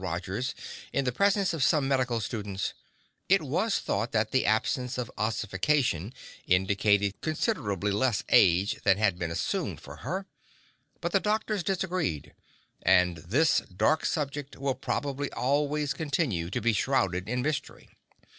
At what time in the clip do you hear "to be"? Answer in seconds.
16.48-16.72